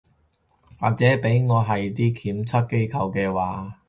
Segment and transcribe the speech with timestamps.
[0.79, 3.77] 或者畀在我係啲檢測機構嘅話